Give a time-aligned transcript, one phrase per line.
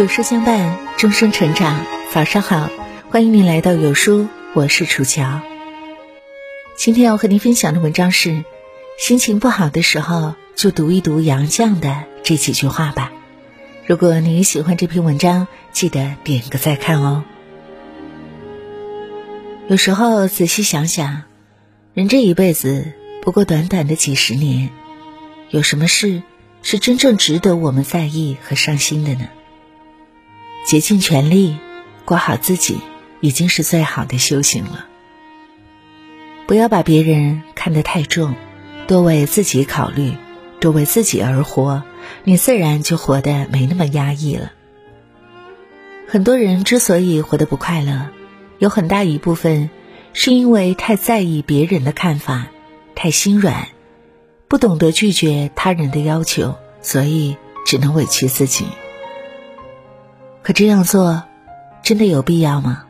[0.00, 1.84] 有书相伴，终生成长。
[2.10, 2.70] 早上好，
[3.10, 5.42] 欢迎您来到有书，我是楚乔。
[6.74, 8.42] 今天要和您分享的文章是：
[8.98, 13.12] 心情不好的时候，就读一读杨绛的这几句话吧。
[13.84, 17.22] 如果你喜欢这篇文章，记得点个再看哦。
[19.68, 21.24] 有时候仔细想想，
[21.92, 24.70] 人这一辈子不过短短的几十年，
[25.50, 26.22] 有什么事
[26.62, 29.28] 是真正值得我们在意和伤心的呢？
[30.64, 31.56] 竭尽全力
[32.04, 32.78] 过好自己，
[33.20, 34.86] 已经是最好的修行了。
[36.46, 38.34] 不要把别人看得太重，
[38.86, 40.14] 多为自己考虑，
[40.60, 41.82] 多为自己而活，
[42.24, 44.52] 你自然就活得没那么压抑了。
[46.08, 48.08] 很多人之所以活得不快乐，
[48.58, 49.70] 有很大一部分
[50.12, 52.48] 是因为太在意别人的看法，
[52.96, 53.68] 太心软，
[54.48, 58.66] 不懂得拒绝他人的要求，所以只能委屈自己。
[60.42, 61.24] 可这样做，
[61.82, 62.84] 真的有必要吗？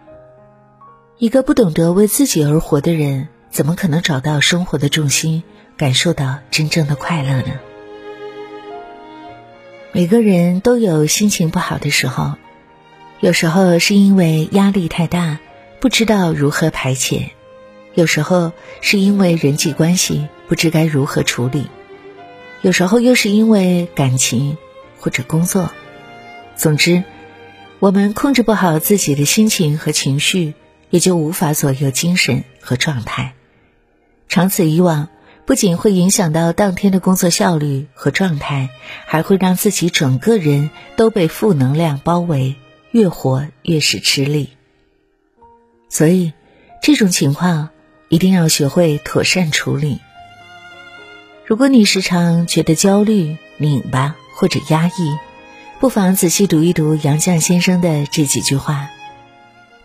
[1.18, 5.42] 一个不懂得为自己而活的人，怎么可能找到生活的重心，
[5.76, 7.60] 感受到真正的快乐呢？
[9.90, 12.34] 每个人都有心情不好的时候，
[13.18, 15.40] 有时候是因为压力太大，
[15.80, 17.30] 不知道如何排遣；
[17.94, 21.64] 有时候是因为人际关系不知该如何处理；
[22.62, 24.56] 有时候又是因为感情
[25.00, 25.72] 或者工作。
[26.54, 27.02] 总之。
[27.80, 30.52] 我们控制不好自己的心情和情绪，
[30.90, 33.32] 也就无法左右精神和状态。
[34.28, 35.08] 长此以往，
[35.46, 38.68] 不仅会影响到当天的工作效率和状态，
[39.06, 42.56] 还会让自己整个人都被负能量包围，
[42.90, 44.50] 越活越是吃力。
[45.88, 46.34] 所以，
[46.82, 47.70] 这种情况
[48.10, 50.00] 一定要学会妥善处理。
[51.46, 55.16] 如果你时常觉得焦虑、拧巴或者压抑，
[55.80, 58.90] 不妨仔细读一读杨绛先生的这几句话。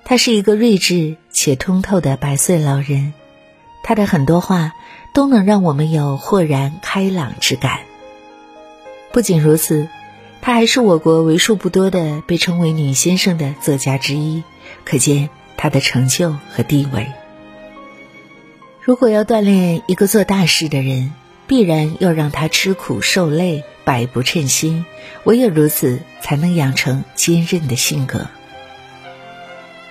[0.03, 3.13] 他是一个睿智且通透的百岁老人，
[3.81, 4.73] 他的很多话
[5.13, 7.79] 都能让我们有豁然开朗之感。
[9.13, 9.87] 不仅如此，
[10.41, 14.43] 他还是我国为数不多的被称为“女先生”的作家之一，
[14.83, 17.13] 可见他的成就和地位。
[18.81, 21.13] 如果要锻炼一个做大事的人，
[21.47, 23.63] 必然要让他吃苦受累。
[23.85, 24.85] 百不称心，
[25.23, 28.27] 唯有如此，才能养成坚韧的性格。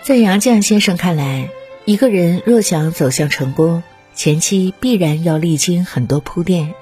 [0.02, 1.48] 在杨绛先生看来，
[1.86, 3.82] 一个人若想走向成功，
[4.14, 6.74] 前期必然要历经很多铺垫，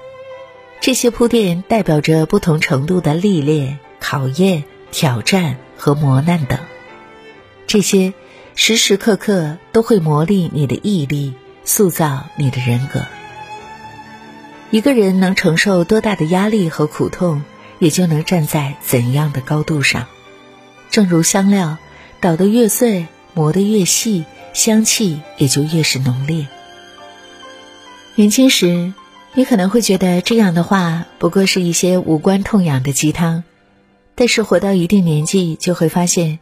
[0.81, 6.59] 这些铺垫代表着不同程度的历练、考验、挑战和磨难等，
[7.67, 8.13] 这些
[8.55, 13.05] 时时刻刻都会磨砺你的毅力，塑造你的人格。
[14.73, 17.43] 一个人能承受多大的压力和苦痛，
[17.77, 20.07] 也就能站在怎样的高度上。
[20.89, 21.77] 正如香料，
[22.19, 26.47] 捣得越碎，磨得越细，香气也就越是浓烈。
[28.15, 28.93] 年轻时，
[29.35, 33.43] 你可能会觉得这样的话不过是一些无关痛痒的鸡汤，
[34.15, 36.39] 但是活到一定年纪，就会发现，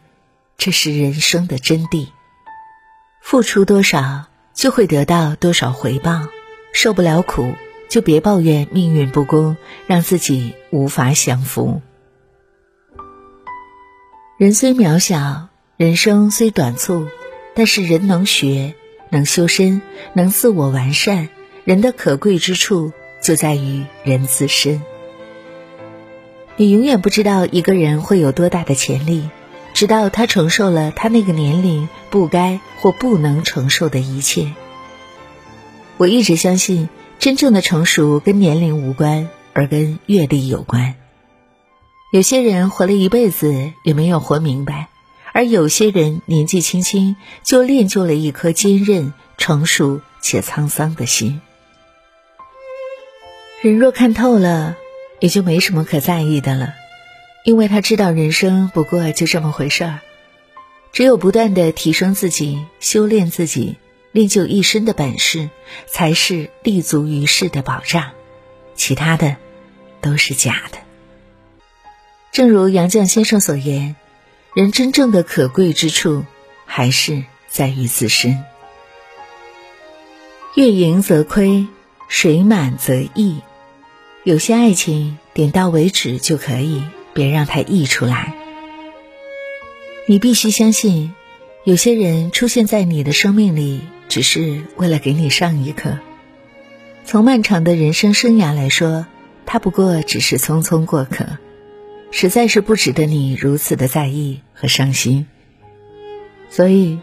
[0.56, 2.08] 这是人生的真谛。
[3.20, 6.28] 付出多少，就会得到多少回报。
[6.72, 7.52] 受不了苦。
[7.92, 11.82] 就别抱怨命运不公，让自己无法享福。
[14.38, 17.06] 人虽渺小，人生虽短促，
[17.54, 18.72] 但是人能学，
[19.10, 19.82] 能修身，
[20.14, 21.28] 能自我完善。
[21.64, 22.92] 人的可贵之处
[23.22, 24.80] 就在于人自身。
[26.56, 29.28] 你永远不知道一个人会有多大的潜力，
[29.74, 34.50] 直到他承受了他那个年龄不该或不能承受的一切。
[35.98, 36.88] 我一直相信。
[37.22, 40.96] 真正的成熟跟年龄无关，而跟阅历有关。
[42.12, 44.88] 有些人活了一辈子也没有活明白，
[45.32, 51.40] 而有些人年纪轻轻就练就了一颗坚韧、成熟且沧桑的心。
[53.62, 54.76] 人若看透了，
[55.20, 56.74] 也就没什么可在意的了，
[57.44, 60.00] 因为他知道人生不过就这么回事儿。
[60.92, 63.76] 只有不断的提升自己，修炼自己。
[64.12, 65.50] 练就一身的本事，
[65.86, 68.10] 才是立足于世的保障，
[68.74, 69.36] 其他的
[70.00, 70.78] 都是假的。
[72.30, 73.96] 正如杨绛先生所言，
[74.54, 76.24] 人真正的可贵之处，
[76.66, 78.44] 还是在于自身。
[80.54, 81.66] 月盈则亏，
[82.08, 83.40] 水满则溢。
[84.24, 86.82] 有些爱情点到为止就可以，
[87.14, 88.34] 别让它溢出来。
[90.06, 91.14] 你必须相信，
[91.64, 93.80] 有些人出现在你的生命里。
[94.08, 95.98] 只是为了给你上一课。
[97.04, 99.06] 从漫长的人生生涯来说，
[99.46, 101.26] 他不过只是匆匆过客。
[102.14, 105.26] 实在是不值得你如此的在意和伤心。
[106.50, 107.00] 所以，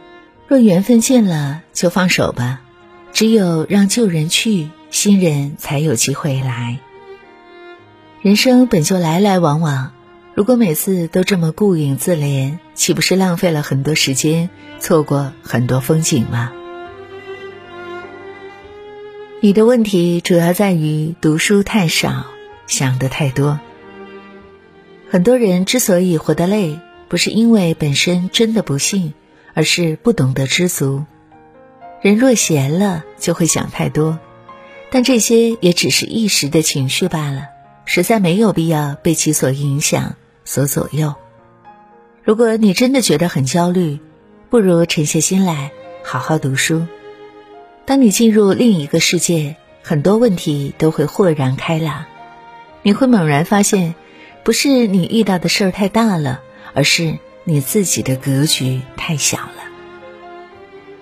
[0.48, 2.62] 若缘分尽了，就放手吧。
[3.12, 6.78] 只有让旧人去，新人才有机会来。
[8.22, 9.94] 人生本就来来往往，
[10.36, 16.52] 如果每次都这么顾影自怜，岂不是浪费了很多时间，错过很多风景吗？
[19.42, 22.26] 你的问题主要在于读书太少，
[22.68, 23.58] 想的太多。
[25.10, 26.78] 很多人之所以活得累，
[27.08, 29.14] 不是因为本身真的不幸，
[29.54, 31.06] 而是不懂得知足。
[32.02, 34.20] 人若闲了，就会想太多，
[34.92, 37.44] 但这些也只是一时的情绪罢了，
[37.86, 41.16] 实在没有必要被其所影响、所左右。
[42.26, 44.00] 如果你真的觉得很焦虑，
[44.50, 45.72] 不如沉下心来，
[46.04, 46.86] 好好读书。
[47.90, 52.06] 当你进入另一个世界，很多问题都会豁然开朗。
[52.84, 53.96] 你会猛然发现，
[54.44, 56.40] 不是你遇到的事儿太大了，
[56.76, 59.64] 而是你自己的格局太小了。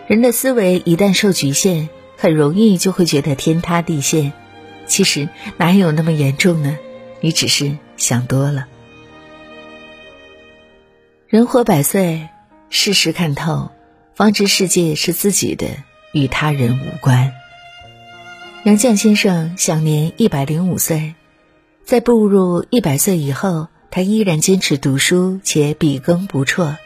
[0.07, 4.31] 人的思维一旦受局限，很容易就会觉得天塌地陷。
[4.86, 6.78] 其实哪有那么严重呢？
[7.19, 8.66] 你只是想多了。
[11.28, 12.30] 人活百岁，
[12.69, 13.72] 事事看透，
[14.16, 15.68] 方知世界是自己的。
[16.18, 17.34] 与他人无关。
[18.64, 21.14] 杨绛先生享年一百零五岁，
[21.86, 26.78] 在步入一百岁以后，他依然坚持读书，且笔耕不辍。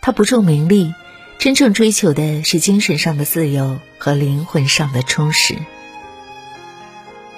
[0.00, 0.92] 他不重名利，
[1.38, 5.54] 真正追求的是精神上的自由和灵魂上的充实。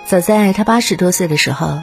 [0.06, 1.82] 早在她八十多岁的时候，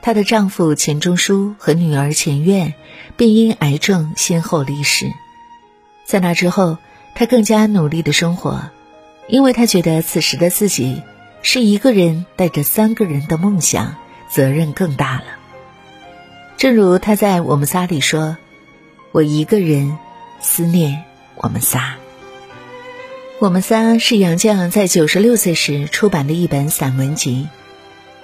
[0.00, 2.74] 她的丈夫钱钟书和女儿钱院
[3.16, 5.06] 便因癌症先后离世。
[6.06, 6.78] 在那之后，
[7.14, 8.70] 她更加努力的生活。
[9.28, 11.02] 因为他觉得此时的自己
[11.42, 13.96] 是一个人带着三个人的梦想，
[14.30, 15.24] 责任更大了。
[16.56, 18.38] 正如他在《我们仨》里说
[19.12, 19.98] ：“我一个人
[20.40, 21.04] 思念
[21.36, 21.96] 我们仨。”
[23.40, 27.48] 《我们仨》是杨绛在九十六岁时出版的一本散文集，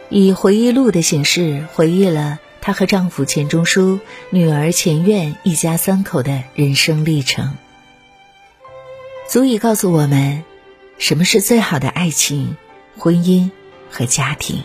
[0.09, 7.57] 以回忆录的形式回忆了她和丈夫钱钟书、女儿钱院一家三口的人生历程，
[9.29, 10.43] 足以告诉我们。
[10.99, 12.57] 什么是最好的爱情、
[12.97, 13.51] 婚姻
[13.91, 14.63] 和家庭？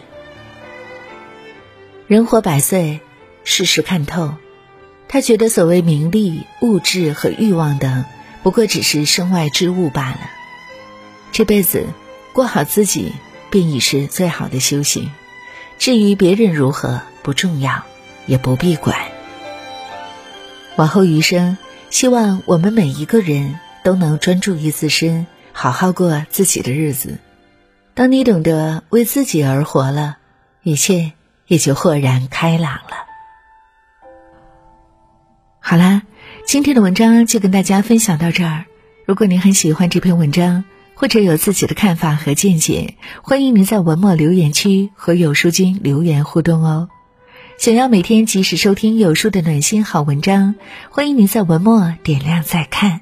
[2.07, 3.01] 人活百岁，
[3.43, 4.35] 事事看透。
[5.07, 8.05] 他觉得所谓名利、物质和欲望等，
[8.43, 10.19] 不过只是身外之物罢了。
[11.31, 11.87] 这辈子
[12.31, 13.11] 过好自己，
[13.49, 15.11] 便已是最好的修行。
[15.79, 17.83] 至于别人如何，不重要，
[18.27, 18.95] 也不必管。
[20.75, 21.57] 往后余生，
[21.89, 25.25] 希望我们每一个人都能专注于自身。
[25.61, 27.19] 好好过自己的日子。
[27.94, 30.15] 当你懂得为自己而活了，
[30.63, 31.11] 一切
[31.47, 32.95] 也就豁然开朗了。
[35.59, 36.03] 好啦，
[36.45, 38.67] 今天的文章就跟大家分享到这儿。
[39.06, 40.63] 如果您很喜欢这篇文章，
[40.95, 46.88] 或者有自己的看法和见解，欢迎您在文末留言区和有书君留言互动哦。
[47.57, 50.55] 想要每天及时收听有书的暖心好文章，
[50.89, 53.01] 欢迎您在文末点亮再看。